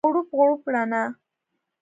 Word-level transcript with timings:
غوړپ، 0.05 0.27
غوړپ 0.37 0.61
رڼا 0.73 1.03